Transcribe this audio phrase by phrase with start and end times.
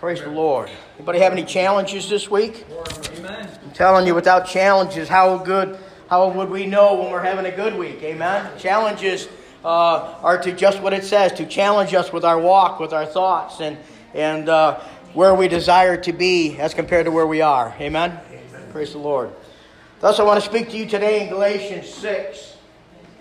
[0.00, 0.70] Praise the Lord.
[0.96, 2.64] Anybody have any challenges this week?
[3.18, 3.50] Amen.
[3.62, 7.54] I'm telling you, without challenges, how good, how would we know when we're having a
[7.54, 8.02] good week?
[8.02, 8.50] Amen.
[8.58, 9.28] Challenges
[9.62, 13.04] uh, are to just what it says to challenge us with our walk, with our
[13.04, 13.76] thoughts, and
[14.14, 14.80] and uh,
[15.12, 17.76] where we desire to be as compared to where we are.
[17.78, 18.18] Amen.
[18.72, 19.30] Praise the Lord.
[20.00, 22.56] Thus, I want to speak to you today in Galatians six,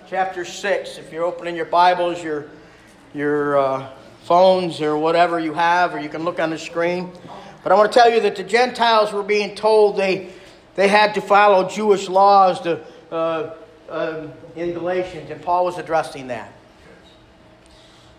[0.08, 0.98] chapter six.
[0.98, 2.46] If you're opening your Bibles, your
[3.14, 3.90] your uh,
[4.30, 7.12] phones or whatever you have, or you can look on the screen.
[7.64, 10.30] But I want to tell you that the Gentiles were being told they,
[10.76, 12.80] they had to follow Jewish laws to,
[13.12, 13.56] uh,
[13.90, 16.54] uh, in Galatians, and Paul was addressing that.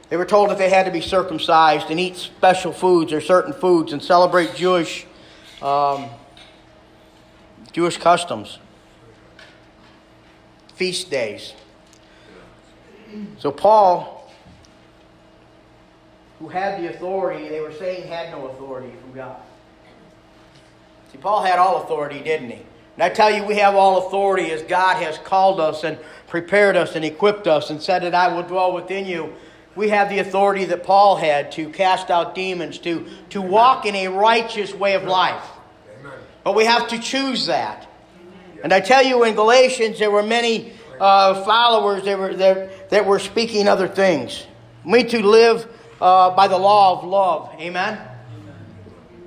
[0.09, 3.53] They were told that they had to be circumcised and eat special foods or certain
[3.53, 5.07] foods and celebrate Jewish,
[5.63, 6.11] um,
[7.71, 8.59] Jewish customs,
[10.75, 11.55] feast days.
[13.39, 14.20] So Paul
[16.41, 19.37] who had the authority, they were saying had no authority from God.
[21.13, 22.63] See, Paul had all authority, didn't he?
[22.95, 26.77] And I tell you, we have all authority as God has called us and prepared
[26.77, 29.35] us and equipped us and said that I will dwell within you.
[29.77, 33.95] We have the authority that Paul had to cast out demons, to, to walk in
[33.95, 35.45] a righteous way of life.
[36.43, 37.87] But we have to choose that.
[38.63, 43.07] And I tell you, in Galatians, there were many uh, followers that were, that, that
[43.07, 44.47] were speaking other things.
[44.85, 45.69] We to live
[46.01, 47.55] uh, by the law of love.
[47.61, 47.99] Amen?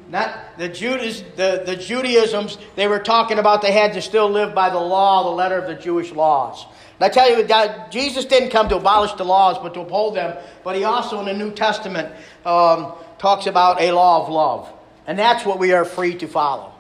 [0.10, 4.54] Not the Judas, the, the Judaisms they were talking about, they had to still live
[4.54, 6.68] by the law, the letter of the Jewish laws.
[7.00, 10.16] And I tell you, God, Jesus didn't come to abolish the laws, but to uphold
[10.16, 10.38] them.
[10.64, 12.14] But he also, in the New Testament,
[12.46, 14.72] um, talks about a law of love.
[15.08, 16.72] And that's what we are free to follow.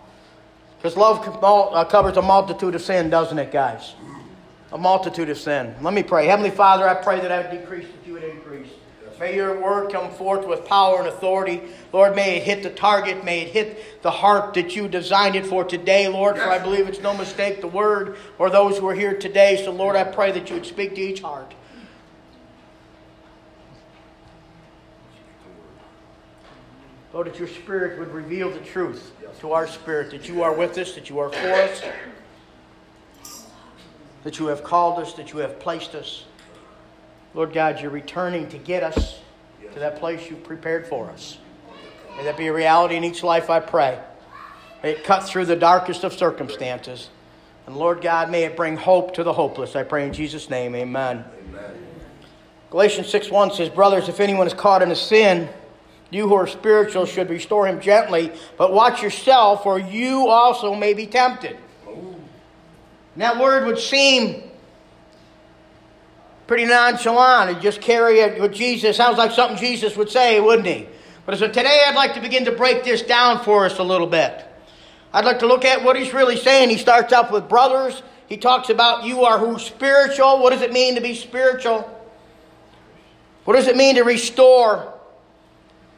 [0.77, 3.95] Because love uh, covers a multitude of sin, doesn't it, guys?
[4.71, 5.73] A multitude of sin.
[5.81, 6.27] Let me pray.
[6.27, 8.69] Heavenly Father, I pray that I would decrease, that you would increase.
[9.19, 11.61] May your word come forth with power and authority.
[11.91, 13.23] Lord, may it hit the target.
[13.23, 16.87] May it hit the heart that you designed it for today, Lord, for I believe
[16.87, 19.61] it's no mistake the word or those who are here today.
[19.63, 21.53] So, Lord, I pray that you would speak to each heart.
[27.13, 30.75] Lord, that your spirit would reveal the truth to our spirit, that you are with
[30.79, 31.83] us, that you are for us,
[34.23, 36.25] that you have called us, that you have placed us.
[37.33, 39.19] Lord God, you're returning to get us
[39.73, 41.39] to that place you've prepared for us.
[42.15, 43.99] May that be a reality in each life, I pray.
[44.83, 47.09] May it cut through the darkest of circumstances.
[47.65, 49.75] And Lord God, may it bring hope to the hopeless.
[49.75, 51.23] I pray in Jesus' name, amen.
[51.49, 51.71] amen.
[52.69, 55.49] Galatians 6 1 says, Brothers, if anyone is caught in a sin,
[56.11, 60.93] you who are spiritual should restore him gently, but watch yourself, or you also may
[60.93, 61.57] be tempted.
[61.87, 62.15] Oh.
[63.13, 64.43] And that word would seem
[66.53, 68.95] pretty nonchalant and just carry it with Jesus.
[68.95, 70.87] Sounds like something Jesus would say, wouldn't he?
[71.25, 74.05] But so today I'd like to begin to break this down for us a little
[74.05, 74.45] bit.
[75.11, 76.69] I'd like to look at what he's really saying.
[76.69, 78.03] He starts off with brothers.
[78.27, 80.43] He talks about you are who spiritual.
[80.43, 81.89] What does it mean to be spiritual?
[83.45, 84.93] What does it mean to restore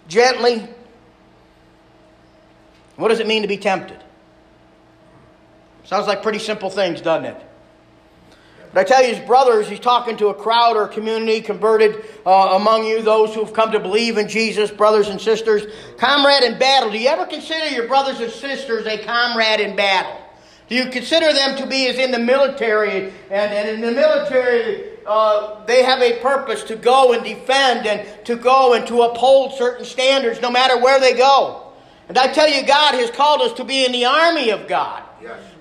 [0.07, 0.69] gently?
[2.95, 4.01] What does it mean to be tempted?
[5.83, 7.45] Sounds like pretty simple things, doesn't it?
[8.75, 12.57] But I tell you, his brothers, he's talking to a crowd or community converted uh,
[12.59, 15.65] among you, those who have come to believe in Jesus, brothers and sisters.
[15.97, 16.91] Comrade in battle.
[16.91, 20.19] Do you ever consider your brothers and sisters a comrade in battle?
[20.67, 23.13] Do you consider them to be as in the military?
[23.31, 28.25] And, and in the military, uh, they have a purpose to go and defend and
[28.25, 31.71] to go and to uphold certain standards no matter where they go.
[32.09, 35.04] And I tell you, God has called us to be in the army of God.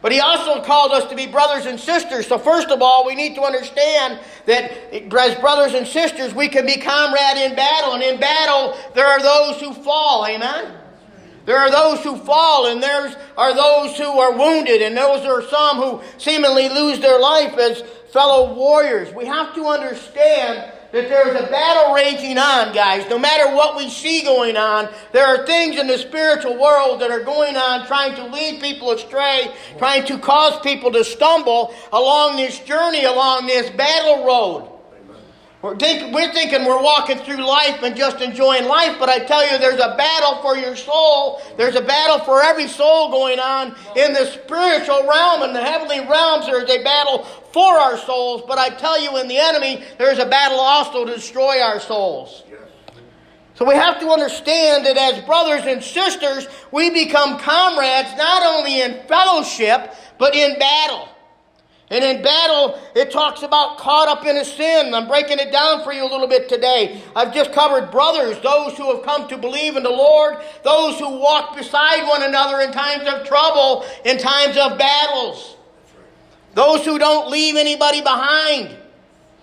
[0.02, 2.26] But he also called us to be brothers and sisters.
[2.26, 6.66] So, first of all, we need to understand that as brothers and sisters, we can
[6.66, 7.94] be comrade in battle.
[7.94, 10.26] And in battle, there are those who fall.
[10.26, 10.74] Amen?
[11.46, 15.42] There are those who fall, and there are those who are wounded, and those are
[15.42, 17.82] some who seemingly lose their life as
[18.12, 19.12] fellow warriors.
[19.14, 23.10] We have to understand that there's a battle raging on, guys.
[23.10, 27.10] No matter what we see going on, there are things in the spiritual world that
[27.10, 32.36] are going on trying to lead people astray, trying to cause people to stumble along
[32.36, 34.73] this journey, along this battle road.
[35.64, 39.50] We're, think, we're thinking we're walking through life and just enjoying life, but I tell
[39.50, 41.40] you, there's a battle for your soul.
[41.56, 45.42] There's a battle for every soul going on in the spiritual realm.
[45.42, 47.24] In the heavenly realms, there's a battle
[47.54, 51.14] for our souls, but I tell you, in the enemy, there's a battle also to
[51.14, 52.44] destroy our souls.
[53.54, 58.82] So we have to understand that as brothers and sisters, we become comrades not only
[58.82, 61.08] in fellowship, but in battle.
[61.90, 64.94] And in battle, it talks about caught up in a sin.
[64.94, 67.02] I'm breaking it down for you a little bit today.
[67.14, 71.18] I've just covered brothers, those who have come to believe in the Lord, those who
[71.18, 75.56] walk beside one another in times of trouble, in times of battles,
[76.54, 78.76] those who don't leave anybody behind.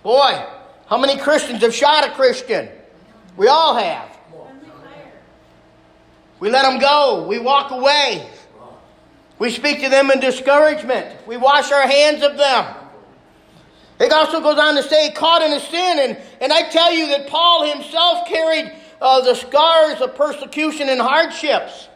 [0.02, 0.44] Boy,
[0.88, 2.70] how many Christians have shot a Christian?
[3.38, 4.10] We all have.
[6.40, 7.28] We let them go.
[7.28, 8.28] We walk away.
[9.42, 11.26] We speak to them in discouragement.
[11.26, 12.76] We wash our hands of them.
[14.00, 15.98] It also goes on to say, caught in a sin.
[16.00, 18.72] And, and I tell you that Paul himself carried
[19.02, 21.90] uh, the scars of persecution and hardships.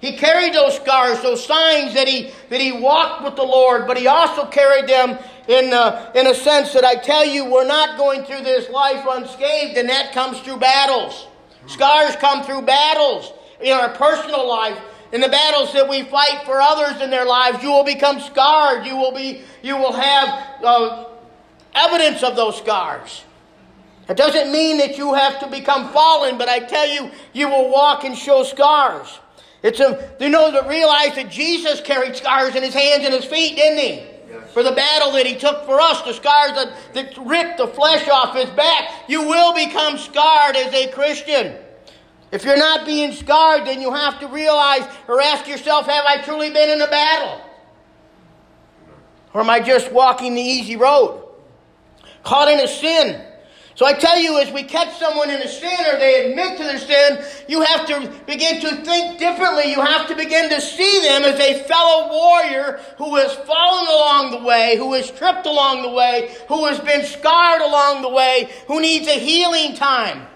[0.00, 3.96] He carried those scars, those signs that he, that he walked with the Lord, but
[3.96, 5.18] he also carried them
[5.48, 9.04] in, uh, in a sense that I tell you, we're not going through this life
[9.10, 11.26] unscathed, and that comes through battles.
[11.66, 14.78] Scars come through battles in our personal life,
[15.12, 18.86] in the battles that we fight for others in their lives, you will become scarred.
[18.86, 21.04] You will be, you will have uh,
[21.74, 23.24] evidence of those scars.
[24.08, 27.70] It doesn't mean that you have to become fallen, but I tell you, you will
[27.70, 29.20] walk and show scars.
[29.62, 33.24] It's a, you know, to realize that Jesus carried scars in his hands and his
[33.24, 34.06] feet, didn't he?
[34.52, 38.08] For the battle that he took for us, the scars that, that ripped the flesh
[38.08, 39.08] off his back.
[39.08, 41.56] You will become scarred as a Christian.
[42.32, 46.22] If you're not being scarred, then you have to realize or ask yourself, have I
[46.22, 47.40] truly been in a battle?
[49.34, 51.22] Or am I just walking the easy road?
[52.24, 53.22] Caught in a sin.
[53.74, 56.64] So I tell you, as we catch someone in a sin or they admit to
[56.64, 59.70] their sin, you have to begin to think differently.
[59.70, 64.30] You have to begin to see them as a fellow warrior who has fallen along
[64.30, 68.50] the way, who has tripped along the way, who has been scarred along the way,
[68.68, 70.28] who needs a healing time.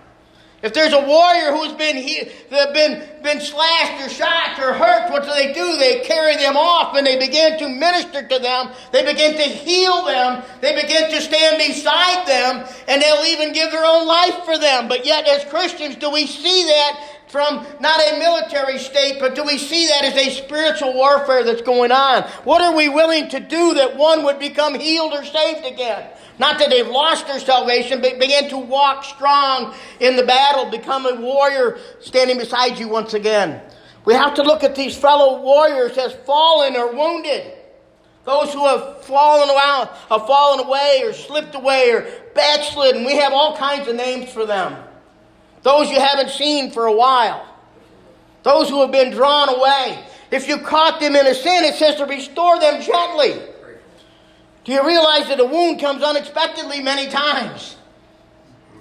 [0.67, 5.23] If there's a warrior who's been he, been been slashed or shot or hurt, what
[5.23, 5.77] do they do?
[5.77, 8.71] They carry them off and they begin to minister to them.
[8.91, 10.43] They begin to heal them.
[10.61, 14.89] They begin to stand beside them, and they'll even give their own life for them.
[14.89, 19.45] But yet, as Christians, do we see that from not a military state, but do
[19.45, 22.25] we see that as a spiritual warfare that's going on?
[22.43, 26.09] What are we willing to do that one would become healed or saved again?
[26.39, 31.07] Not that they've lost their salvation, but begin to walk strong in the battle, become
[31.07, 33.61] a warrior standing beside you once again.
[34.05, 37.53] We have to look at these fellow warriors as fallen or wounded.
[38.25, 43.05] Those who have fallen around, have fallen away or slipped away or backslidden.
[43.05, 44.77] We have all kinds of names for them.
[45.63, 47.47] Those you haven't seen for a while.
[48.43, 50.05] Those who have been drawn away.
[50.31, 53.41] If you caught them in a sin, it says to restore them gently.
[54.67, 57.77] Do you realize that a wound comes unexpectedly many times?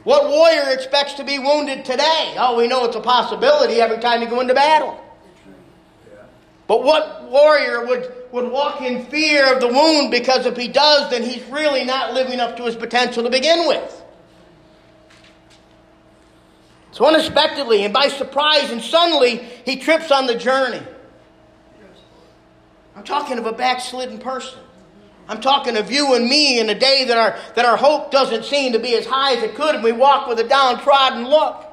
[0.04, 2.34] What warrior expects to be wounded today?
[2.40, 5.00] Oh, we know it's a possibility every time you go into battle.
[6.66, 11.12] But what warrior would, would walk in fear of the wound because if he does,
[11.12, 14.04] then he's really not living up to his potential to begin with?
[16.94, 20.82] So unexpectedly and by surprise and suddenly, he trips on the journey.
[22.96, 24.64] I'm talking of a backslidden person.
[25.27, 28.45] I'm talking of you and me in a day that our, that our hope doesn't
[28.45, 31.66] seem to be as high as it could, and we walk with a downtrodden look.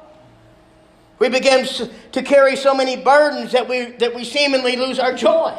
[1.19, 5.55] We begin to carry so many burdens that we, that we seemingly lose our joy.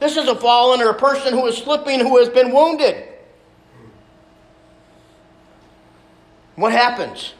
[0.00, 3.08] This is a fallen or a person who is slipping who has been wounded.
[6.56, 7.34] What happens?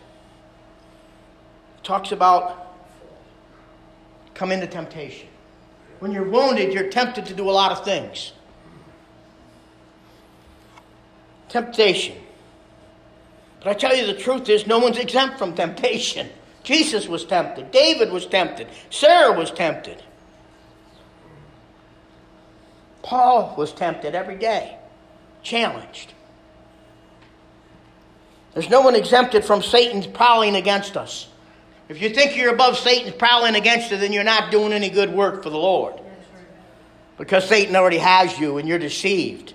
[1.79, 2.77] It talks about
[4.35, 5.29] come into temptation.
[6.01, 8.33] When you're wounded, you're tempted to do a lot of things.
[11.55, 12.17] Temptation.
[13.61, 16.29] But I tell you the truth is, no one's exempt from temptation.
[16.65, 20.03] Jesus was tempted, David was tempted, Sarah was tempted.
[23.03, 24.77] Paul was tempted every day,
[25.43, 26.13] challenged.
[28.55, 31.29] There's no one exempted from Satan's prowling against us.
[31.89, 35.13] If you think you're above Satan's prowling against you, then you're not doing any good
[35.13, 36.01] work for the Lord.
[37.19, 39.55] Because Satan already has you and you're deceived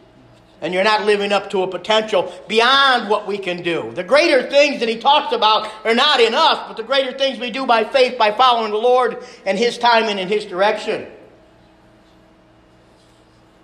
[0.62, 3.92] and you're not living up to a potential beyond what we can do.
[3.94, 7.40] The greater things that he talks about are not in us, but the greater things
[7.40, 11.08] we do by faith by following the Lord and his timing and his direction.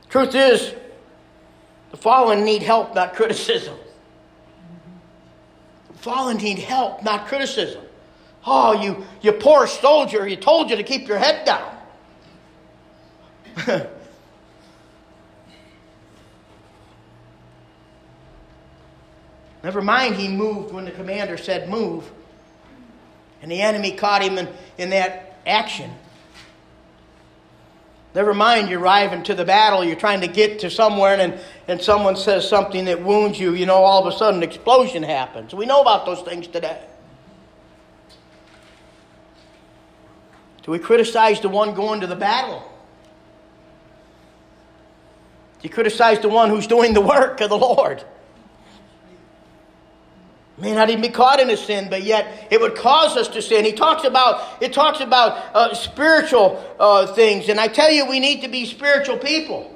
[0.10, 0.74] Truth is,
[1.92, 3.78] the fallen need help, not criticism.
[5.92, 7.84] The fallen need help, not criticism.
[8.46, 11.72] Oh, you, you poor soldier, he told you to keep your head down.
[19.66, 22.08] Never mind, he moved when the commander said move.
[23.42, 25.90] And the enemy caught him in, in that action.
[28.14, 31.82] Never mind, you're arriving to the battle, you're trying to get to somewhere, and, and
[31.82, 35.52] someone says something that wounds you, you know, all of a sudden an explosion happens.
[35.52, 36.84] We know about those things today.
[40.62, 42.60] Do we criticize the one going to the battle?
[45.60, 48.04] Do you criticize the one who's doing the work of the Lord?
[50.58, 53.42] May not even be caught in a sin, but yet it would cause us to
[53.42, 53.66] sin.
[53.66, 58.20] He talks about it talks about uh, spiritual uh, things, and I tell you, we
[58.20, 59.72] need to be spiritual people.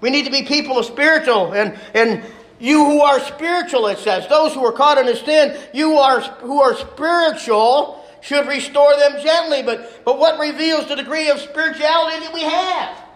[0.00, 2.24] We need to be people of spiritual, and and
[2.58, 6.20] you who are spiritual, it says, those who are caught in a sin, you are
[6.20, 9.62] who are spiritual should restore them gently.
[9.62, 13.11] But but what reveals the degree of spirituality that we have?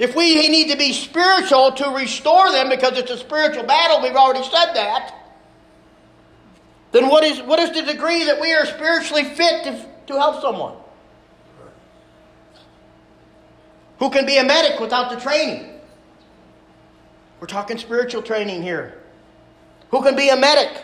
[0.00, 4.16] If we need to be spiritual to restore them because it's a spiritual battle, we've
[4.16, 5.14] already said that,
[6.92, 10.40] then what is, what is the degree that we are spiritually fit to, to help
[10.40, 10.74] someone?
[13.98, 15.78] Who can be a medic without the training?
[17.38, 19.02] We're talking spiritual training here.
[19.90, 20.82] Who can be a medic?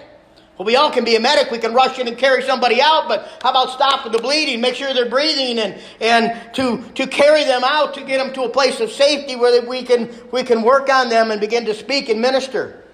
[0.58, 1.50] Well, we all can be a medic.
[1.50, 4.74] We can rush in and carry somebody out, but how about stopping the bleeding, make
[4.74, 8.48] sure they're breathing, and, and to, to carry them out to get them to a
[8.48, 12.08] place of safety where we can, we can work on them and begin to speak
[12.08, 12.84] and minister.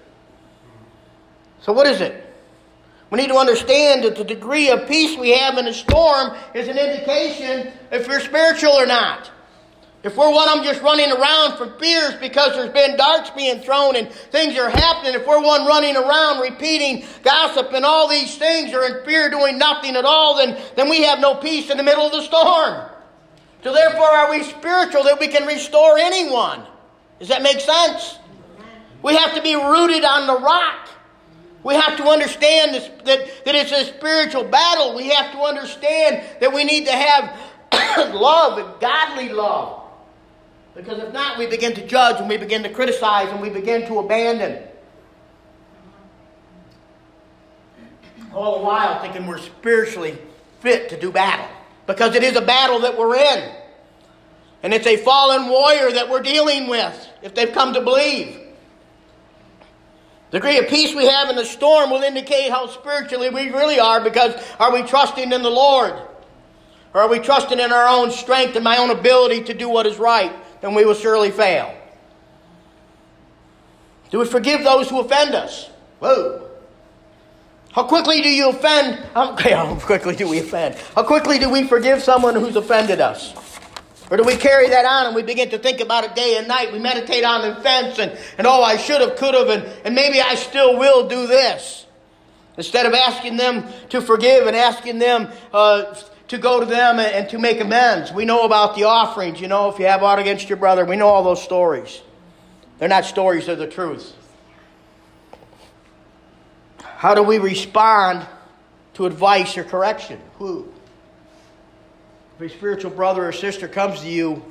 [1.61, 2.19] So, what is it?
[3.09, 6.67] We need to understand that the degree of peace we have in a storm is
[6.67, 9.31] an indication if we're spiritual or not.
[10.03, 13.61] If we're one of them just running around for fears because there's been darts being
[13.61, 18.37] thrown and things are happening, if we're one running around repeating gossip and all these
[18.37, 21.77] things are in fear doing nothing at all, then, then we have no peace in
[21.77, 22.89] the middle of the storm.
[23.63, 26.63] So therefore are we spiritual that we can restore anyone?
[27.19, 28.19] Does that make sense?
[29.03, 30.89] We have to be rooted on the rock.
[31.63, 34.97] We have to understand this, that, that it's a spiritual battle.
[34.97, 39.82] We have to understand that we need to have love, godly love.
[40.75, 43.85] Because if not, we begin to judge and we begin to criticize and we begin
[43.87, 44.63] to abandon.
[48.33, 50.17] All the while thinking we're spiritually
[50.61, 51.47] fit to do battle.
[51.85, 53.55] Because it is a battle that we're in.
[54.63, 58.39] And it's a fallen warrior that we're dealing with if they've come to believe.
[60.31, 63.79] The degree of peace we have in the storm will indicate how spiritually we really
[63.79, 65.93] are because are we trusting in the Lord?
[66.93, 69.85] Or are we trusting in our own strength and my own ability to do what
[69.85, 70.33] is right?
[70.63, 71.75] Then we will surely fail.
[74.11, 75.69] Do we forgive those who offend us?
[75.99, 76.49] Whoa.
[77.73, 79.05] How quickly do you offend?
[79.15, 80.75] Okay, how quickly do we offend?
[80.95, 83.33] How quickly do we forgive someone who's offended us?
[84.09, 86.47] Or do we carry that on and we begin to think about it day and
[86.47, 86.71] night?
[86.71, 89.93] We meditate on the offense and, and oh, I should have, could have, and, and
[89.93, 91.85] maybe I still will do this.
[92.55, 95.93] Instead of asking them to forgive and asking them uh,
[96.33, 98.11] to go to them and to make amends.
[98.11, 100.95] We know about the offerings, you know, if you have aught against your brother, we
[100.95, 102.01] know all those stories.
[102.79, 104.15] They're not stories, they're the truth.
[106.81, 108.25] How do we respond
[108.95, 110.19] to advice or correction?
[110.39, 110.67] Who?
[112.39, 114.43] If a spiritual brother or sister comes to you,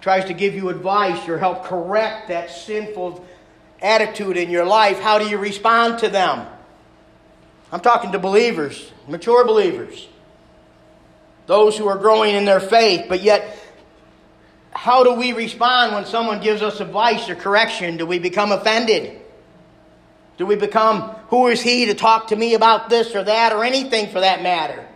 [0.00, 3.26] tries to give you advice or help correct that sinful
[3.82, 6.46] attitude in your life, how do you respond to them?
[7.70, 10.08] I'm talking to believers, mature believers
[11.50, 13.58] those who are growing in their faith, but yet,
[14.70, 17.96] how do we respond when someone gives us advice or correction?
[17.96, 19.20] Do we become offended?
[20.36, 23.64] Do we become, who is he to talk to me about this or that or
[23.64, 24.86] anything for that matter?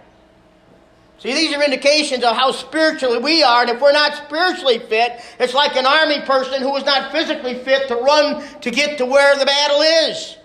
[1.19, 5.21] See, these are indications of how spiritually we are, and if we're not spiritually fit,
[5.41, 9.07] it's like an army person who is not physically fit to run to get to
[9.07, 10.37] where the battle is.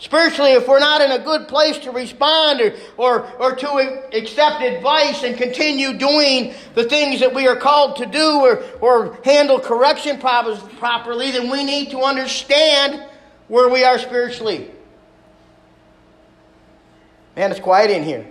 [0.00, 3.68] Spiritually, if we're not in a good place to respond or, or, or to
[4.14, 9.18] accept advice and continue doing the things that we are called to do or, or
[9.24, 13.04] handle correction properly, then we need to understand
[13.48, 14.70] where we are spiritually.
[17.36, 18.26] Man, it's quiet in here.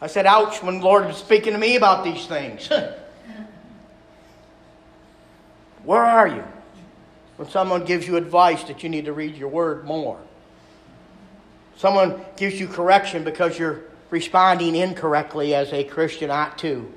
[0.00, 2.68] I said, ouch, when the Lord was speaking to me about these things.
[5.84, 6.42] where are you?
[7.36, 10.18] When someone gives you advice that you need to read your word more.
[11.76, 16.92] Someone gives you correction because you're responding incorrectly as a Christian ought to.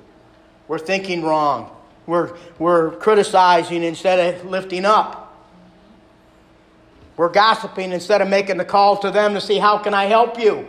[0.68, 1.76] We're thinking wrong.
[2.06, 5.24] We're, we're criticizing instead of lifting up.
[7.16, 10.40] We're gossiping instead of making the call to them to see how can I help
[10.40, 10.68] you.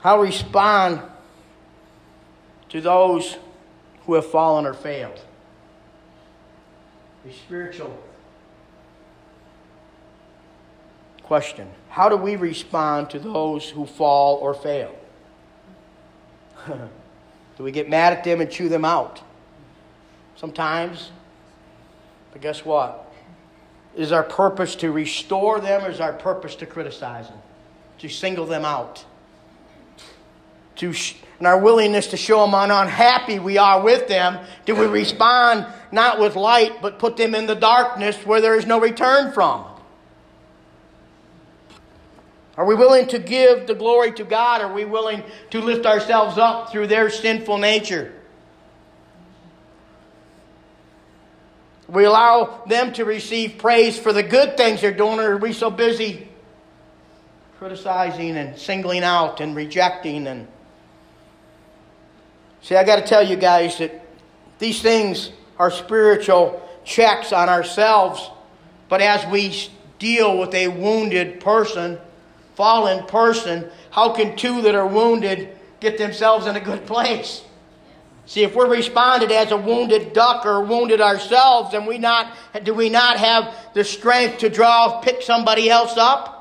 [0.00, 1.02] How respond
[2.70, 3.36] to those
[4.06, 5.20] who have fallen or failed
[7.26, 7.98] a spiritual
[11.22, 11.68] question.
[11.88, 14.94] How do we respond to those who fall or fail?
[16.68, 19.22] Do we get mad at them and chew them out?
[20.36, 21.10] Sometimes.
[22.32, 23.12] But guess what?
[23.96, 27.38] Is our purpose to restore them or is our purpose to criticize them?
[28.00, 29.04] To single them out?
[30.76, 34.74] To sh- and our willingness to show them how unhappy we are with them, do
[34.74, 38.80] we respond not with light, but put them in the darkness where there is no
[38.80, 39.64] return from?
[42.56, 44.62] Are we willing to give the glory to God?
[44.62, 48.14] Are we willing to lift ourselves up through their sinful nature?
[51.86, 55.52] We allow them to receive praise for the good things they're doing, or are we
[55.52, 56.28] so busy
[57.58, 60.48] criticizing and singling out and rejecting and
[62.66, 64.04] See, I got to tell you guys that
[64.58, 68.28] these things are spiritual checks on ourselves,
[68.88, 69.68] but as we
[70.00, 71.96] deal with a wounded person,
[72.56, 77.44] fallen person, how can two that are wounded get themselves in a good place?
[78.24, 82.74] See, if we're responded as a wounded duck or wounded ourselves, and we not do
[82.74, 86.35] we not have the strength to draw pick somebody else up?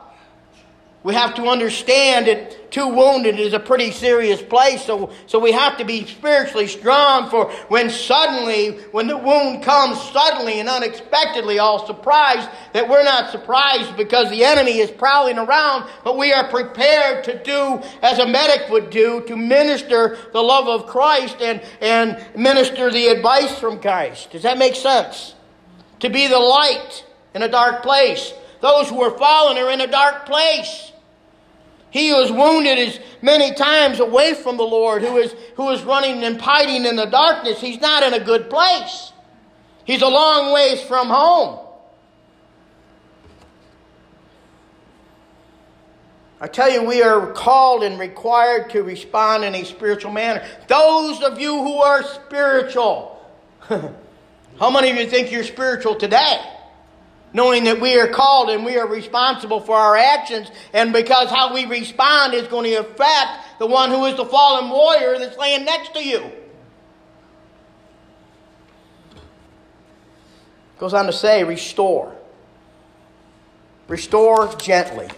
[1.05, 5.51] We have to understand that too wounded is a pretty serious place, so, so we
[5.51, 11.59] have to be spiritually strong for when suddenly, when the wound comes suddenly and unexpectedly,
[11.59, 16.50] all surprised, that we're not surprised because the enemy is prowling around, but we are
[16.50, 21.62] prepared to do as a medic would do, to minister the love of Christ and,
[21.81, 24.31] and minister the advice from Christ.
[24.31, 25.35] Does that make sense?
[26.00, 28.33] To be the light in a dark place.
[28.59, 30.93] Those who are fallen are in a dark place.
[31.96, 35.82] He who is wounded is many times away from the Lord, who is, who is
[35.84, 37.62] running and hiding in the darkness.
[37.62, 39.14] He's not in a good place.
[39.86, 41.66] He's a long ways from home.
[46.42, 50.46] I tell you, we are called and required to respond in a spiritual manner.
[50.68, 53.25] Those of you who are spiritual,
[53.70, 56.54] how many of you think you're spiritual today?
[57.36, 61.54] Knowing that we are called and we are responsible for our actions, and because how
[61.54, 65.66] we respond is going to affect the one who is the fallen warrior that's laying
[65.66, 66.31] next to you.
[70.77, 72.16] Goes on to say, restore.
[73.90, 75.09] Restore gently.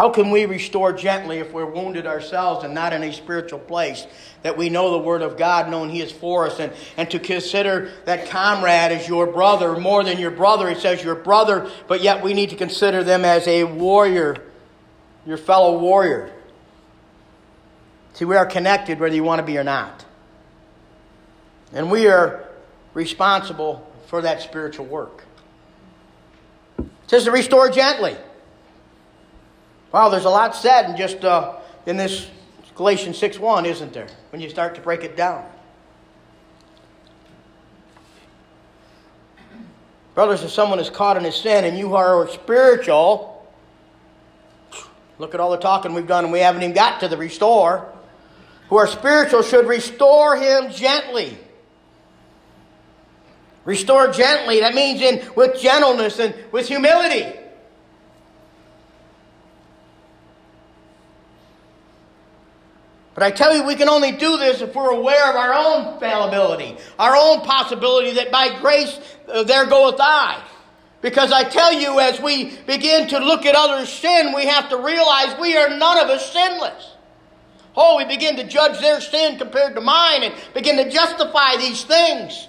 [0.00, 4.06] How can we restore gently if we're wounded ourselves and not in a spiritual place?
[4.42, 7.18] that we know the Word of God, knowing He is for us, and, and to
[7.18, 10.70] consider that comrade as your brother, more than your brother.
[10.70, 14.38] It says your brother, but yet we need to consider them as a warrior,
[15.26, 16.32] your fellow warrior.
[18.14, 20.06] See, we are connected whether you want to be or not.
[21.74, 22.48] And we are
[22.94, 25.24] responsible for that spiritual work.
[26.78, 28.16] It says to restore gently.
[29.92, 32.30] Wow, there's a lot said in just uh, in this
[32.76, 34.06] Galatians 6 1, isn't there?
[34.30, 35.44] When you start to break it down.
[40.14, 43.48] Brothers, if someone is caught in a sin and you are spiritual,
[45.18, 47.90] look at all the talking we've done and we haven't even got to the restore.
[48.68, 51.38] Who are spiritual should restore him gently.
[53.64, 54.60] Restore gently.
[54.60, 57.39] That means in with gentleness and with humility.
[63.20, 66.00] But I tell you, we can only do this if we're aware of our own
[66.00, 70.42] fallibility, our own possibility that by grace uh, there goeth I.
[71.02, 74.78] Because I tell you, as we begin to look at others' sin, we have to
[74.78, 76.96] realize we are none of us sinless.
[77.76, 81.84] Oh, we begin to judge their sin compared to mine and begin to justify these
[81.84, 82.48] things.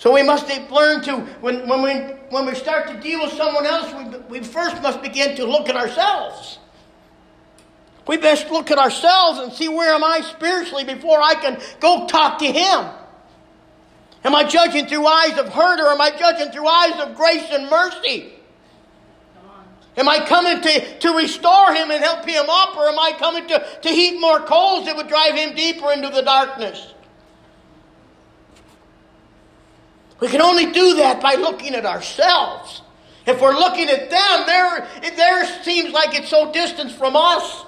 [0.00, 1.92] So we must learn to, when, when, we,
[2.30, 5.68] when we start to deal with someone else, we, we first must begin to look
[5.68, 6.58] at ourselves.
[8.08, 12.06] We best look at ourselves and see where am I spiritually before I can go
[12.06, 12.86] talk to Him.
[14.24, 17.48] Am I judging through eyes of hurt or am I judging through eyes of grace
[17.50, 18.32] and mercy?
[19.98, 23.46] Am I coming to, to restore him and help him up, or am I coming
[23.48, 26.94] to, to heap more coals that would drive him deeper into the darkness?
[30.20, 32.82] We can only do that by looking at ourselves.
[33.26, 37.64] If we're looking at them, there, there seems like it's so distant from us.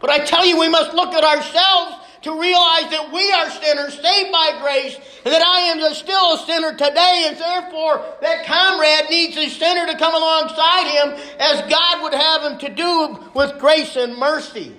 [0.00, 3.94] But I tell you, we must look at ourselves to realize that we are sinners
[3.94, 9.08] saved by grace and that I am still a sinner today and therefore that comrade
[9.08, 13.58] needs a sinner to come alongside him as God would have him to do with
[13.58, 14.74] grace and mercy.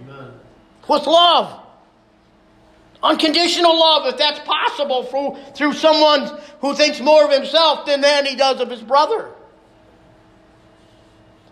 [0.00, 0.32] Amen.
[0.88, 1.63] With love.
[3.04, 8.24] Unconditional love, if that's possible, through, through someone who thinks more of himself than, than
[8.24, 9.28] he does of his brother.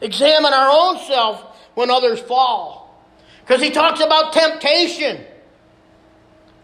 [0.00, 2.98] Examine our own self when others fall.
[3.40, 5.26] Because he talks about temptation.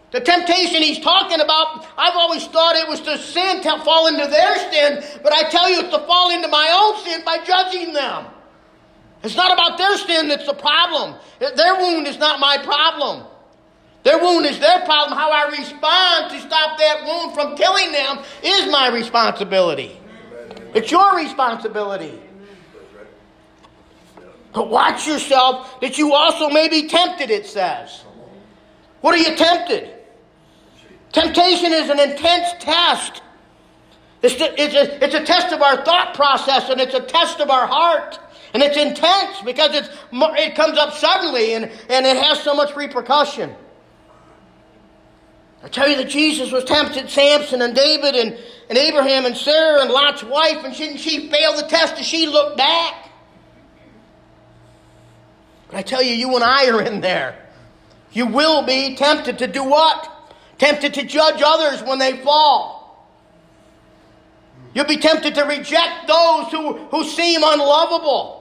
[0.09, 4.25] The temptation he's talking about, I've always thought it was to sin to fall into
[4.25, 7.93] their sin, but I tell you it's to fall into my own sin by judging
[7.93, 8.25] them.
[9.21, 11.13] It's not about their sin that's the problem.
[11.39, 13.28] Their wound is not my problem.
[14.03, 15.17] Their wound is their problem.
[15.17, 19.99] How I respond to stop that wound from killing them is my responsibility.
[20.73, 22.19] It's your responsibility.
[24.53, 28.03] But watch yourself that you also may be tempted, it says.
[29.01, 29.95] What are you tempted?
[31.11, 33.21] Temptation is an intense test.
[34.21, 37.49] It's, it's, a, it's a test of our thought process and it's a test of
[37.49, 38.19] our heart.
[38.53, 42.75] And it's intense because it's, it comes up suddenly and, and it has so much
[42.75, 43.53] repercussion.
[45.61, 48.37] I tell you that Jesus was tempted, Samson and David and,
[48.69, 52.27] and Abraham and Sarah and Lot's wife, and didn't she fail the test as she
[52.27, 53.09] looked back?
[55.67, 57.45] But I tell you, you and I are in there.
[58.11, 60.09] You will be tempted to do what?
[60.57, 62.79] Tempted to judge others when they fall.
[64.73, 68.39] You'll be tempted to reject those who, who seem unlovable.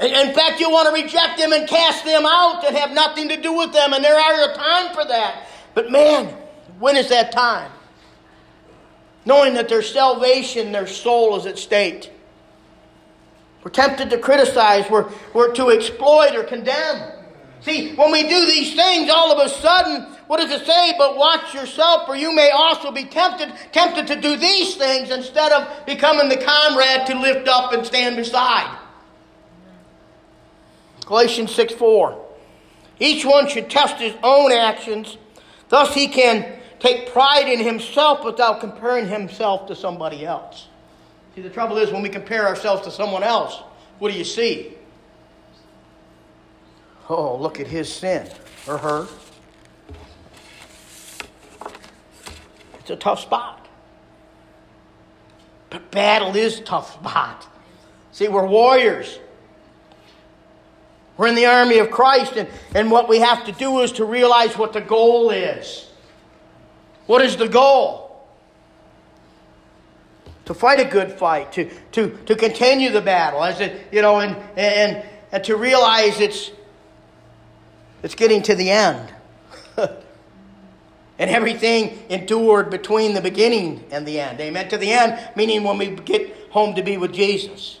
[0.00, 3.40] In fact, you'll want to reject them and cast them out and have nothing to
[3.40, 5.48] do with them, and there are a time for that.
[5.74, 6.34] But man,
[6.78, 7.70] when is that time?
[9.24, 12.10] Knowing that their salvation, their soul is at stake.
[13.62, 17.12] We're tempted to criticize, we're, we're to exploit or condemn.
[17.62, 20.94] See, when we do these things, all of a sudden, what does it say?
[20.98, 25.50] But watch yourself, for you may also be tempted, tempted to do these things instead
[25.50, 28.78] of becoming the comrade to lift up and stand beside.
[31.06, 32.20] Galatians 6 4.
[33.00, 35.16] Each one should test his own actions
[35.68, 40.68] Thus, he can take pride in himself without comparing himself to somebody else.
[41.34, 43.62] See, the trouble is when we compare ourselves to someone else,
[43.98, 44.74] what do you see?
[47.08, 48.28] Oh, look at his sin
[48.66, 49.06] or her.
[52.78, 53.66] It's a tough spot.
[55.70, 57.46] But battle is tough spot.
[58.12, 59.18] See, we're warriors.
[61.16, 64.04] We're in the army of Christ, and, and what we have to do is to
[64.04, 65.88] realize what the goal is.
[67.06, 68.26] What is the goal?
[70.46, 74.20] To fight a good fight, to, to, to continue the battle, as it, you know,
[74.20, 76.50] and, and, and to realize it's,
[78.02, 79.12] it's getting to the end.
[79.76, 84.40] and everything endured between the beginning and the end.
[84.40, 84.68] Amen.
[84.68, 87.78] To the end, meaning when we get home to be with Jesus.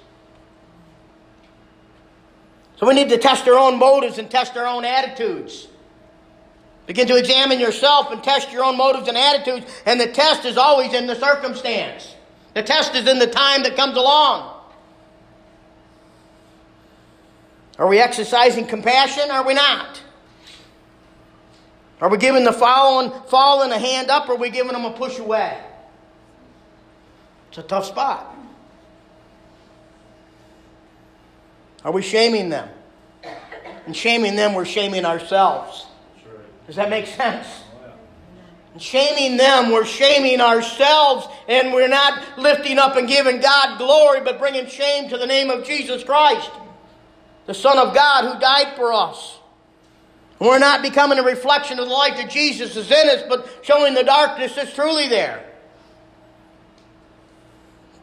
[2.84, 5.68] We need to test our own motives and test our own attitudes.
[6.86, 10.58] Begin to examine yourself and test your own motives and attitudes, and the test is
[10.58, 12.14] always in the circumstance.
[12.52, 14.50] The test is in the time that comes along.
[17.78, 19.30] Are we exercising compassion?
[19.30, 20.00] Are we not?
[22.00, 24.92] Are we giving the fallen, fallen a hand up or are we giving them a
[24.92, 25.58] push away?
[27.48, 28.33] It's a tough spot.
[31.84, 32.68] Are we shaming them?
[33.86, 35.86] And shaming them, we're shaming ourselves.
[36.66, 37.46] Does that make sense?
[38.72, 44.20] And shaming them, we're shaming ourselves, and we're not lifting up and giving God glory,
[44.22, 46.50] but bringing shame to the name of Jesus Christ,
[47.46, 49.38] the Son of God who died for us.
[50.40, 53.94] We're not becoming a reflection of the light that Jesus is in us, but showing
[53.94, 55.44] the darkness that's truly there.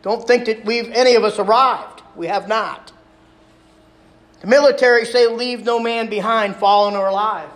[0.03, 2.01] Don't think that we've any of us arrived.
[2.15, 2.91] We have not.
[4.41, 7.49] The military say, Leave no man behind, fallen or alive.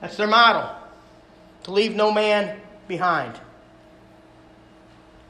[0.00, 0.74] That's their motto
[1.64, 3.40] to leave no man behind.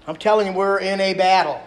[0.06, 1.62] I'm telling you, we're in a battle.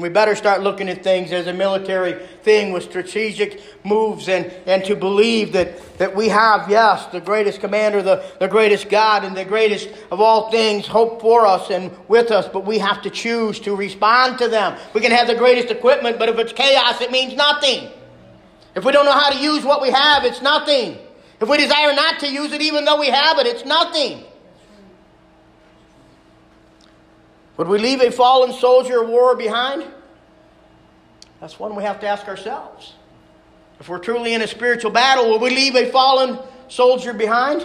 [0.00, 4.84] We better start looking at things as a military thing with strategic moves and, and
[4.84, 9.36] to believe that, that we have, yes, the greatest commander, the, the greatest God, and
[9.36, 13.10] the greatest of all things hope for us and with us, but we have to
[13.10, 14.78] choose to respond to them.
[14.94, 17.90] We can have the greatest equipment, but if it's chaos, it means nothing.
[18.74, 20.98] If we don't know how to use what we have, it's nothing.
[21.40, 24.24] If we desire not to use it, even though we have it, it's nothing.
[27.58, 29.84] Would we leave a fallen soldier of war behind?
[31.40, 32.94] That's one we have to ask ourselves.
[33.80, 37.62] If we're truly in a spiritual battle, will we leave a fallen soldier behind?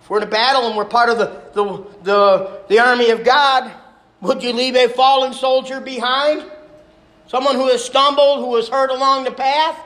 [0.00, 3.24] If we're in a battle and we're part of the, the, the, the army of
[3.24, 3.70] God,
[4.20, 6.48] would you leave a fallen soldier behind?
[7.26, 9.76] Someone who has stumbled, who has hurt along the path?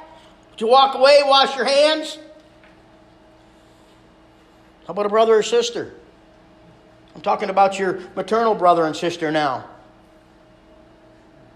[0.50, 2.18] Would you walk away, wash your hands?
[4.86, 5.94] How about a brother or sister?
[7.16, 9.64] I'm talking about your maternal brother and sister now.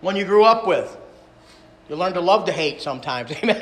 [0.01, 0.97] One you grew up with.
[1.91, 3.31] You learn to love to hate sometimes.
[3.43, 3.59] Amen.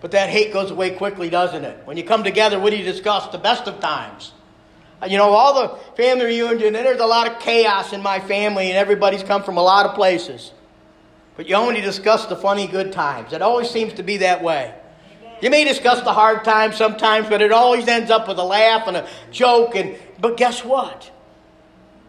[0.00, 1.78] but that hate goes away quickly, doesn't it?
[1.84, 3.28] When you come together, what do you discuss?
[3.28, 4.32] The best of times.
[5.08, 8.66] You know, all the family reunion, and there's a lot of chaos in my family,
[8.66, 10.50] and everybody's come from a lot of places.
[11.36, 13.32] But you only discuss the funny, good times.
[13.32, 14.74] It always seems to be that way.
[15.40, 18.86] You may discuss the hard times sometimes, but it always ends up with a laugh
[18.86, 19.76] and a joke.
[19.76, 21.10] And but guess what?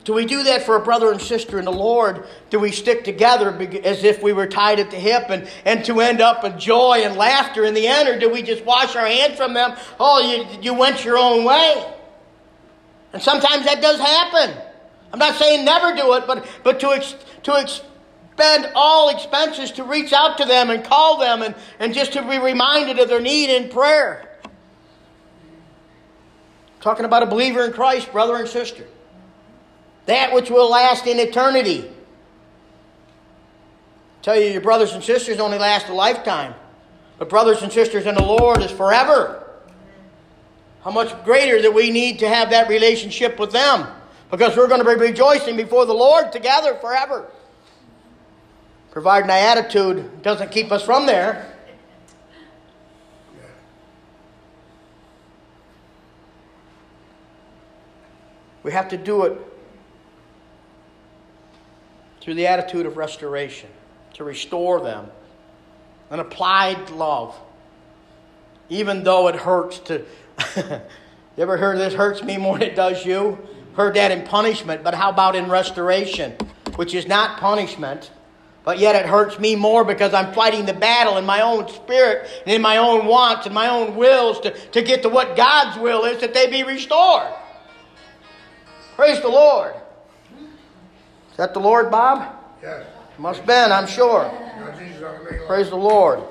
[0.08, 2.26] Do we do that for a brother and sister in the Lord?
[2.50, 3.50] Do we stick together
[3.84, 7.02] as if we were tied at the hip and, and to end up in joy
[7.04, 8.08] and laughter in the end?
[8.08, 9.76] Or do we just wash our hands from them?
[10.00, 11.94] Oh, you, you went your own way.
[13.12, 14.56] And sometimes that does happen.
[15.12, 17.14] I'm not saying never do it, but, but to, ex,
[17.44, 17.56] to
[18.38, 22.22] expend all expenses to reach out to them and call them and, and just to
[22.22, 24.38] be reminded of their need in prayer.
[26.80, 28.86] Talking about a believer in Christ, brother and sister.
[30.06, 31.90] That which will last in eternity.
[34.20, 36.54] I tell you, your brothers and sisters only last a lifetime.
[37.18, 39.44] But brothers and sisters in the Lord is forever.
[40.84, 43.88] How much greater that we need to have that relationship with them.
[44.30, 47.32] Because we're going to be rejoicing before the Lord together forever.
[48.98, 51.56] Providing that attitude doesn't keep us from there.
[58.64, 59.40] We have to do it
[62.22, 63.70] through the attitude of restoration,
[64.16, 65.12] to restore them,
[66.10, 67.40] an applied love,
[68.70, 70.04] even though it hurts to
[70.58, 70.82] you
[71.38, 73.38] ever heard this hurts me more than it does you?
[73.76, 76.32] Heard that in punishment, but how about in restoration,
[76.78, 78.10] which is not punishment,
[78.68, 82.30] but yet it hurts me more because I'm fighting the battle in my own spirit
[82.46, 85.80] and in my own wants and my own wills to, to get to what God's
[85.80, 87.32] will is that they be restored.
[88.98, 89.74] Praise the Lord.
[91.32, 92.36] Is that the Lord, Bob?
[92.62, 92.86] Yes.
[93.18, 94.30] Must have been, I'm sure.
[95.48, 96.24] Praise the Lord.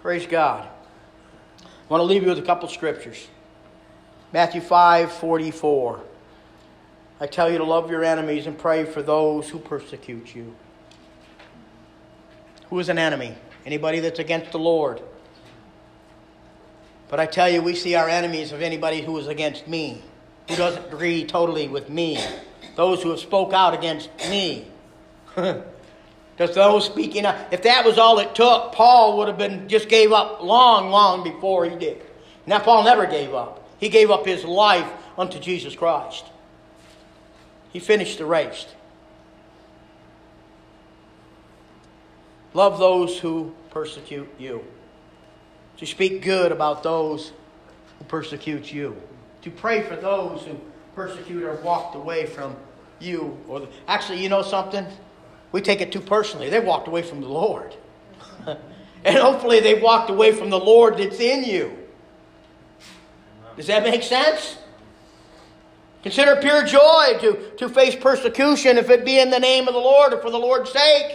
[0.00, 0.66] Praise God.
[1.60, 3.28] I want to leave you with a couple scriptures.
[4.32, 6.00] Matthew 5 44.
[7.20, 10.54] I tell you to love your enemies and pray for those who persecute you.
[12.70, 13.34] Who is an enemy?
[13.66, 15.02] Anybody that's against the Lord.
[17.08, 20.02] But I tell you, we see our enemies of anybody who is against me,
[20.48, 22.22] who doesn't agree totally with me,
[22.76, 24.66] those who have spoke out against me.
[26.38, 29.88] Because those speaking up, if that was all it took, Paul would have been just
[29.88, 32.00] gave up long, long before he did.
[32.46, 33.68] Now Paul never gave up.
[33.80, 36.24] He gave up his life unto Jesus Christ.
[37.72, 38.66] He finished the race.
[42.54, 44.64] Love those who persecute you.
[45.78, 47.32] To speak good about those
[47.98, 48.96] who persecute you.
[49.42, 50.58] To pray for those who
[50.94, 52.56] persecute or walked away from
[52.98, 53.38] you.
[53.46, 54.86] Or the, actually, you know something?
[55.52, 56.50] We take it too personally.
[56.50, 57.76] They walked away from the Lord.
[59.04, 61.78] and hopefully they walked away from the Lord that's in you.
[63.56, 64.57] Does that make sense?
[66.08, 69.80] Consider pure joy to, to face persecution if it be in the name of the
[69.80, 71.14] Lord or for the Lord's sake.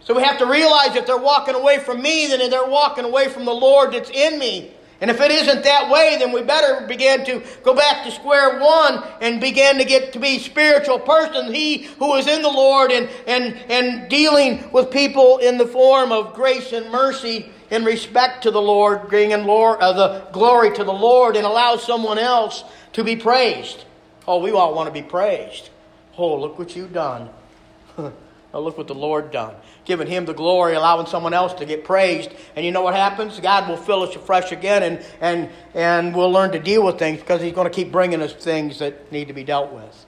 [0.00, 3.28] So we have to realize if they're walking away from me, then they're walking away
[3.28, 4.72] from the Lord that's in me.
[5.02, 8.58] And if it isn't that way, then we better begin to go back to square
[8.58, 11.52] one and begin to get to be spiritual person.
[11.52, 16.10] He who is in the Lord and, and, and dealing with people in the form
[16.10, 20.84] of grace and mercy in respect to the Lord, bringing Lord, uh, the glory to
[20.84, 23.84] the Lord and allow someone else to be praised.
[24.26, 25.70] Oh, we all want to be praised.
[26.16, 27.30] Oh, look what you've done.
[27.98, 28.12] oh,
[28.52, 29.54] look what the Lord done
[29.88, 32.30] giving Him the glory, allowing someone else to get praised.
[32.54, 33.40] And you know what happens?
[33.40, 37.18] God will fill us afresh again, and, and, and we'll learn to deal with things
[37.18, 40.06] because He's going to keep bringing us things that need to be dealt with.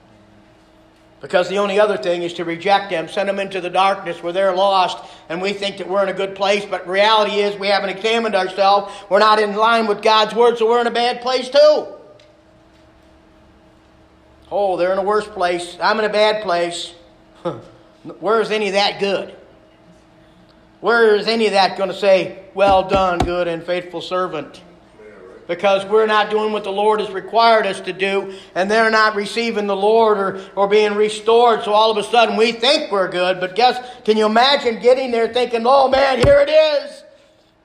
[1.21, 4.33] Because the only other thing is to reject them, send them into the darkness where
[4.33, 4.97] they're lost,
[5.29, 8.33] and we think that we're in a good place, but reality is we haven't examined
[8.33, 8.91] ourselves.
[9.07, 11.87] We're not in line with God's Word, so we're in a bad place too.
[14.51, 15.77] Oh, they're in a worse place.
[15.79, 16.93] I'm in a bad place.
[18.19, 19.35] Where is any of that good?
[20.81, 24.61] Where is any of that going to say, Well done, good and faithful servant?
[25.51, 29.17] Because we're not doing what the Lord has required us to do, and they're not
[29.17, 31.63] receiving the Lord or, or being restored.
[31.63, 35.11] So all of a sudden we think we're good, but guess, can you imagine getting
[35.11, 37.03] there thinking, Oh man, here it is?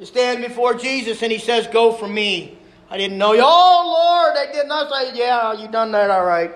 [0.00, 2.58] You stand before Jesus and he says, Go from me.
[2.90, 3.42] I didn't know you.
[3.44, 6.50] Oh Lord, I did not say, Yeah, you done that all right.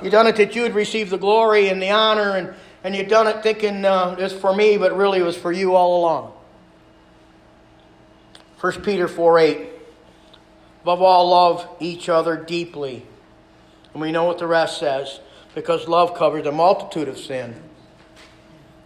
[0.00, 3.08] You done it that you would receive the glory and the honor and and you've
[3.08, 6.32] done it thinking uh, it's for me, but really it was for you all along.
[8.60, 9.77] 1 Peter 4 8.
[10.82, 13.04] Above all, love each other deeply.
[13.92, 15.20] And we know what the rest says.
[15.54, 17.60] because love covers a multitude of sin.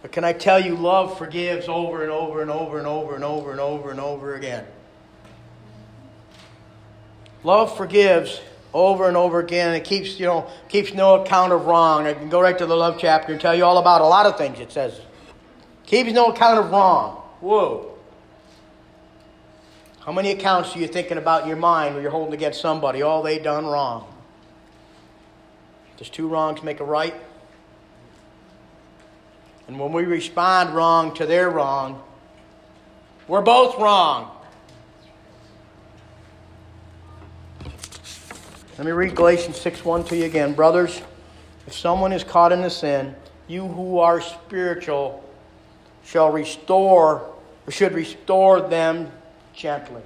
[0.01, 3.23] But can I tell you, love forgives over and over and over and over and
[3.23, 4.65] over and over and over again.
[7.43, 8.41] Love forgives
[8.73, 9.75] over and over again.
[9.75, 12.07] It keeps, you know, keeps no account of wrong.
[12.07, 14.25] I can go right to the love chapter and tell you all about a lot
[14.25, 14.99] of things it says.
[15.85, 17.17] Keeps no account of wrong.
[17.39, 17.92] Whoa.
[20.05, 23.01] How many accounts are you thinking about in your mind where you're holding against somebody?
[23.01, 24.05] All they done wrong.
[25.95, 27.15] Does two wrongs make a right?
[29.69, 32.03] And when we respond wrong to their wrong,
[33.29, 34.29] we're both wrong.
[38.77, 40.51] Let me read Galatians 6 1 to you again.
[40.51, 41.01] Brothers,
[41.65, 43.15] if someone is caught in a sin,
[43.47, 45.23] you who are spiritual
[46.03, 47.31] shall restore,
[47.65, 49.09] or should restore them
[49.53, 50.01] gently.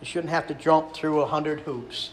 [0.00, 2.10] You shouldn't have to jump through a hundred hoops.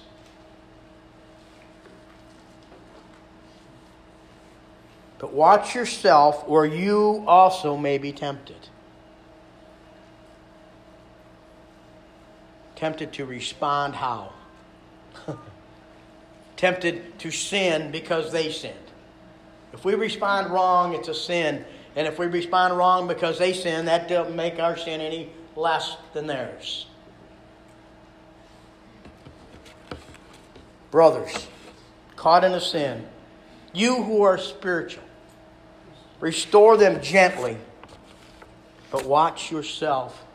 [5.17, 8.69] But watch yourself, or you also may be tempted.
[12.75, 14.31] Tempted to respond how?
[16.55, 18.75] tempted to sin because they sinned.
[19.73, 21.65] If we respond wrong, it's a sin.
[21.95, 25.97] And if we respond wrong because they sin, that doesn't make our sin any less
[26.13, 26.85] than theirs.
[30.91, 31.47] Brothers,
[32.15, 33.05] caught in a sin,
[33.73, 35.03] you who are spiritual,
[36.19, 37.57] Restore them gently,
[38.91, 40.25] but watch yourself,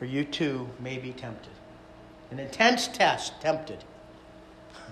[0.00, 1.52] or you too may be tempted.
[2.32, 3.84] An intense test, tempted.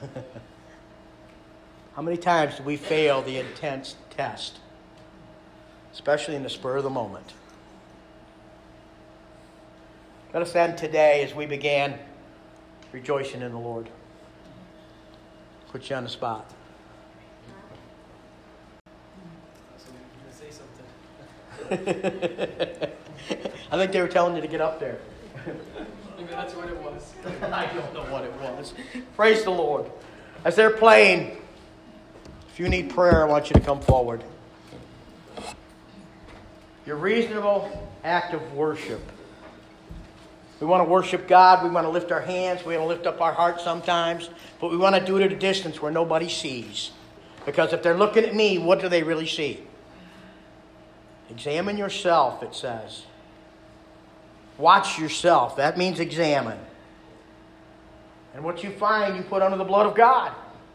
[1.95, 4.59] How many times do we fail the intense test?
[5.93, 7.35] Especially in the spur of the moment.
[10.33, 11.97] Let us end today as we began
[12.91, 13.89] rejoicing in the Lord.
[15.71, 16.51] Put you on the spot.
[21.71, 21.77] I
[23.71, 24.99] think they were telling you to get up there.
[26.17, 27.15] Maybe that's what it was.
[27.53, 28.75] I don't know what it was.
[29.15, 29.89] Praise the Lord.
[30.45, 31.39] As they're playing,
[32.55, 34.23] if you need prayer, I want you to come forward.
[36.87, 39.01] Your reasonable act of worship.
[40.61, 41.65] We want to worship God.
[41.65, 42.65] We want to lift our hands.
[42.65, 44.31] We want to lift up our hearts sometimes.
[44.61, 46.93] But we want to do it at a distance where nobody sees.
[47.45, 49.61] Because if they're looking at me, what do they really see?
[51.31, 53.03] Examine yourself, it says.
[54.59, 55.57] Watch yourself.
[55.57, 56.61] That means examine.
[58.33, 60.31] And what you find, you put under the blood of God,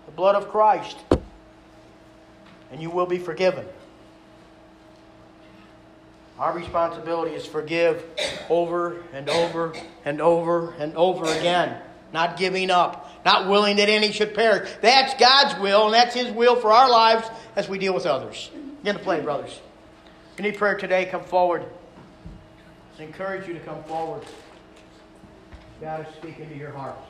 [0.08, 0.98] the blood of Christ,
[2.72, 3.66] and you will be forgiven.
[6.38, 8.04] Our responsibility is forgive
[8.50, 9.74] over and over
[10.06, 11.82] and over and over again.
[12.14, 14.70] Not giving up, not willing that any should perish.
[14.82, 18.50] That's God's will, and that's His will for our lives as we deal with others.
[18.84, 19.60] Get to play, brothers
[20.40, 21.66] you need prayer today, come forward.
[22.98, 24.24] I encourage you to come forward.
[25.82, 27.06] God is speaking to your hearts.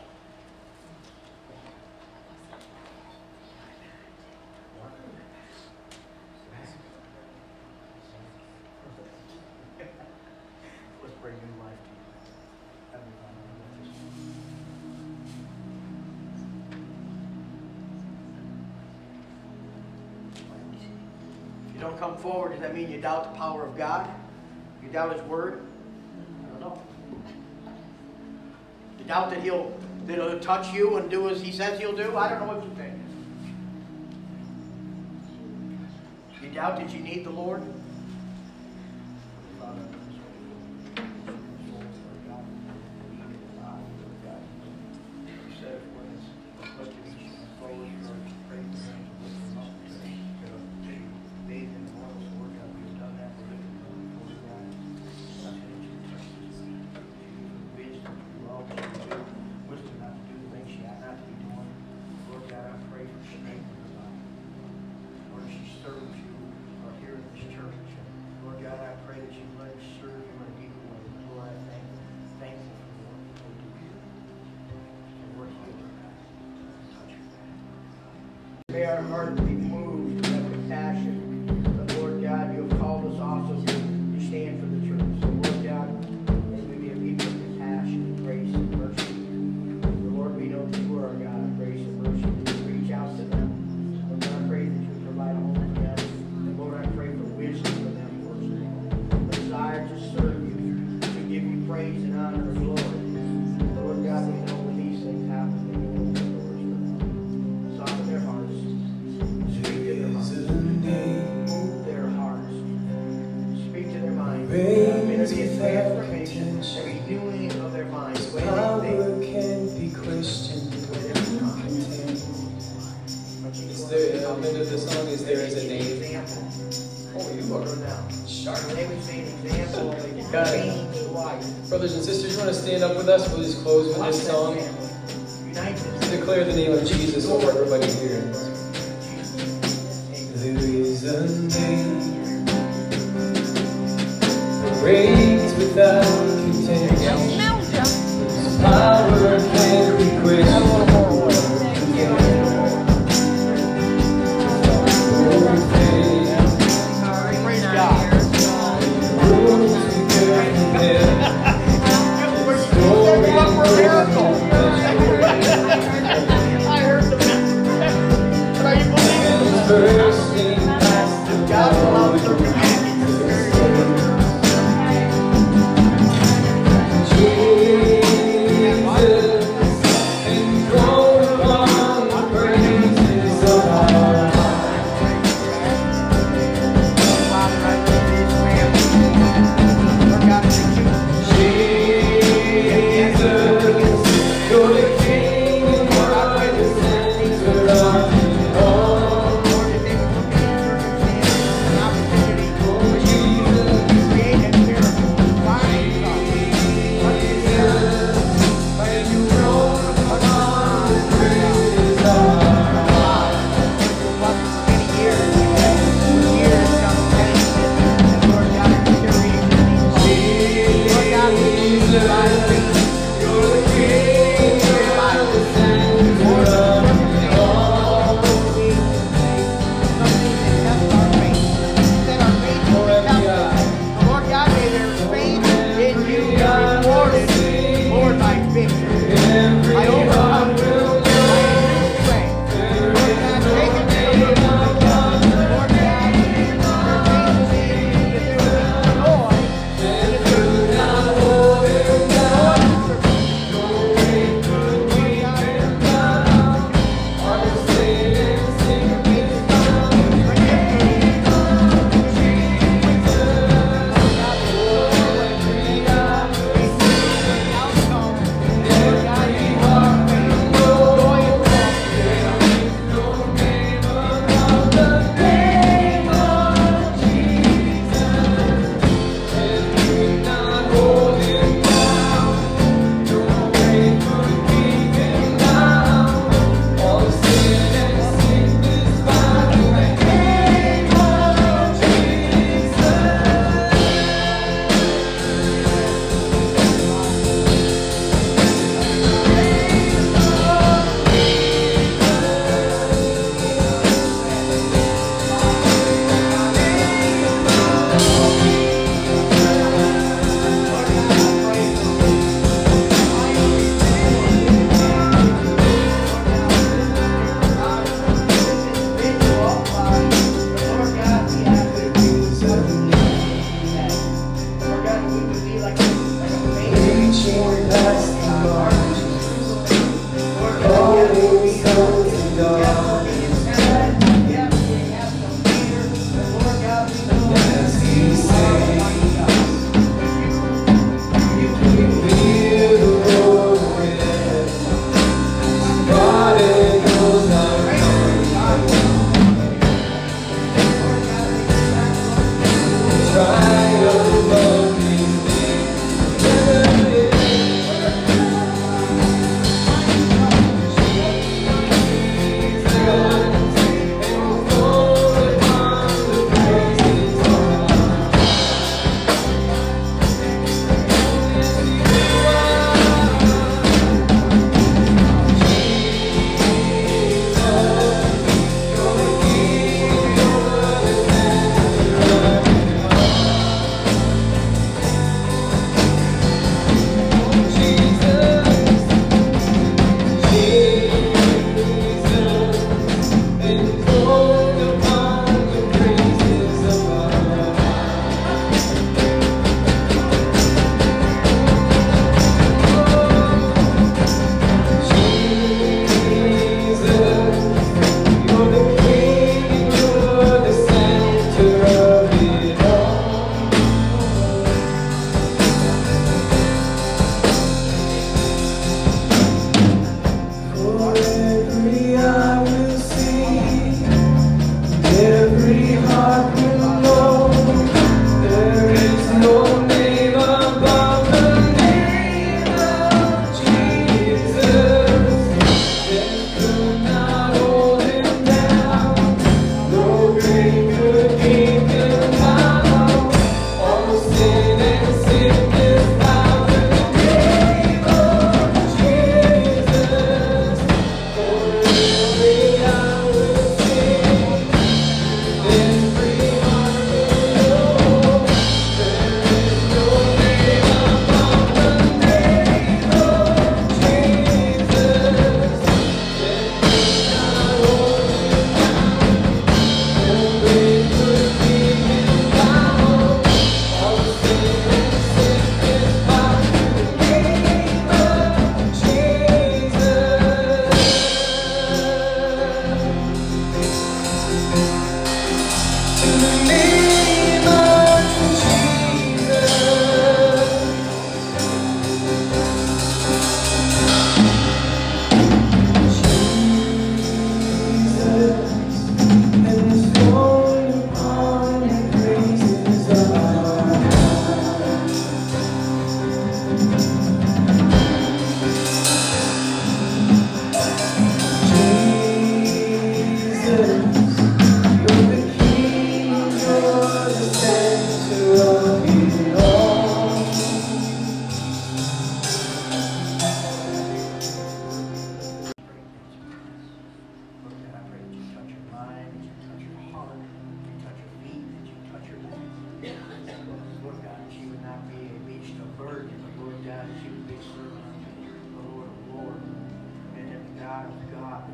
[22.59, 24.09] Does that mean you doubt the power of God?
[24.83, 25.61] You doubt His Word?
[26.43, 26.81] I don't know.
[28.97, 29.71] You doubt that He'll,
[30.07, 32.17] that he'll touch you and do as He says He'll do?
[32.17, 32.93] I don't know what you think.
[36.43, 37.63] You doubt that you need the Lord?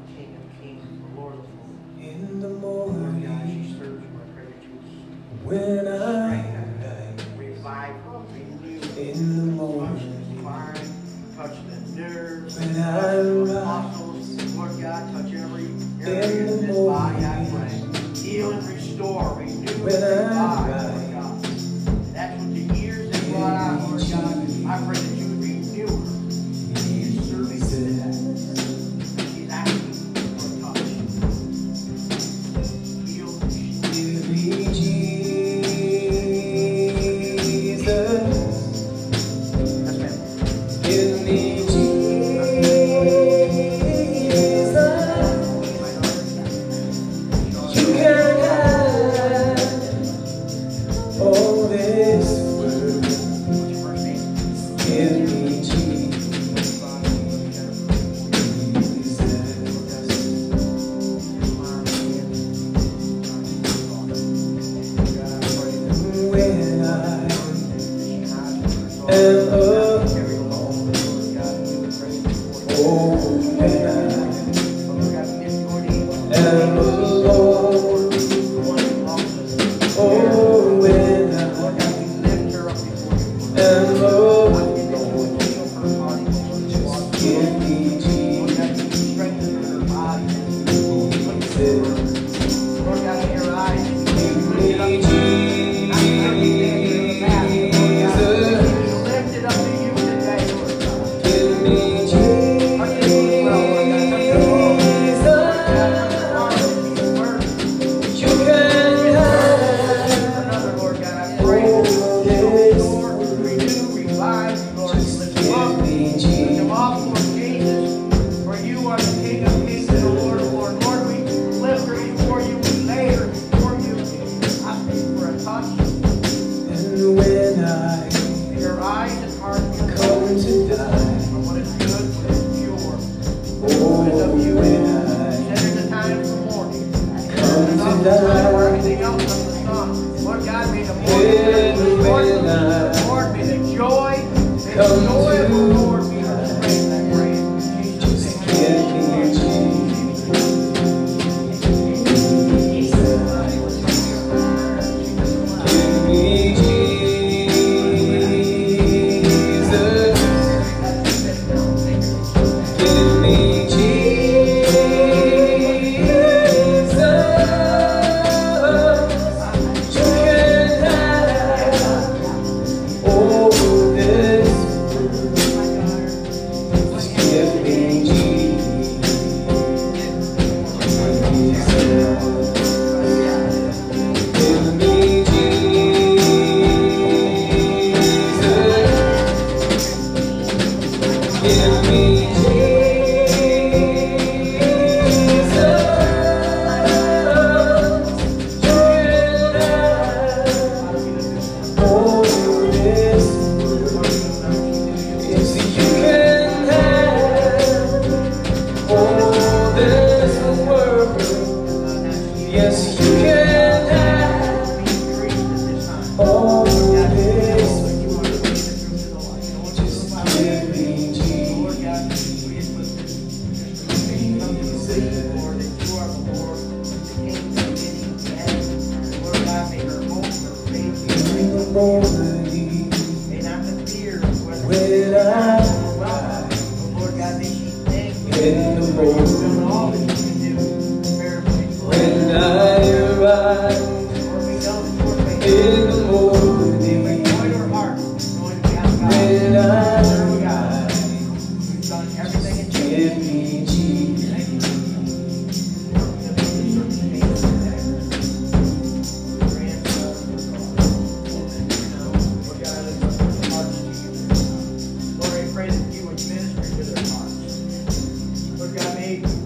[0.07, 1.99] King of kings, the Lord of lords.
[1.99, 2.74] In the morning.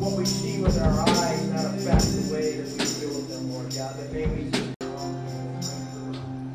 [0.09, 3.51] what we see with our eyes not affect the way that we deal with them,
[3.53, 4.49] Lord God, that may we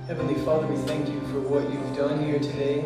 [0.09, 2.85] Heavenly Father, we thank you for what you've done here today,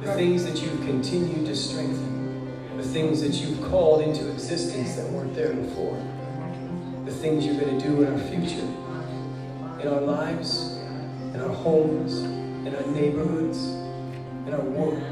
[0.00, 5.10] the things that you've continued to strengthen, the things that you've called into existence that
[5.10, 6.00] weren't there before,
[7.04, 8.66] the things you're going to do in our future,
[9.80, 10.76] in our lives,
[11.34, 13.58] in our homes, in our neighborhoods,
[14.46, 15.02] in our world.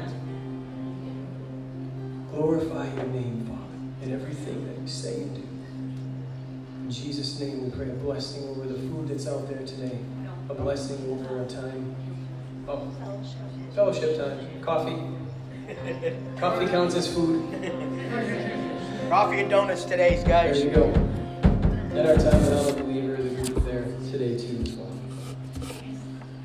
[2.31, 3.54] Glorify your name, Father
[4.05, 5.41] in everything that you say and do.
[6.83, 9.97] In Jesus' name, we pray a blessing over the food that's out there today,
[10.49, 11.95] a blessing over our time.
[12.67, 12.87] Oh,
[13.73, 14.61] fellowship time.
[14.61, 14.97] Coffee.
[16.37, 17.43] Coffee counts as food.
[19.09, 20.61] Coffee and donuts today, guys.
[20.61, 20.89] There you go.
[21.97, 24.91] At our time without a believer, the group there today too as well.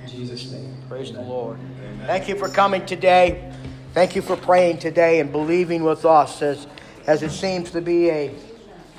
[0.02, 0.76] In Jesus' name.
[0.88, 1.30] Praise the Amen.
[1.30, 1.58] Lord.
[2.06, 3.52] Thank you for coming today.
[3.92, 6.66] Thank you for praying today and believing with us as,
[7.10, 8.32] as it seems to be a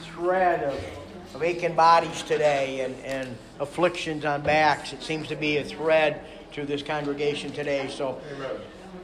[0.01, 0.77] thread of,
[1.33, 4.91] of aching bodies today and, and afflictions on backs.
[4.91, 6.19] It seems to be a thread
[6.51, 7.87] through this congregation today.
[7.87, 8.19] So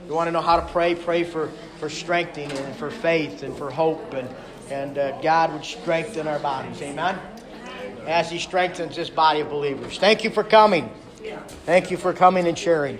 [0.05, 0.93] you want to know how to pray?
[0.93, 1.47] Pray for,
[1.79, 4.27] for strengthening and for faith and for hope and,
[4.69, 6.81] and uh, God would strengthen our bodies.
[6.81, 7.17] Amen?
[8.05, 9.97] As He strengthens this body of believers.
[9.99, 10.91] Thank you for coming.
[11.65, 12.99] Thank you for coming and sharing.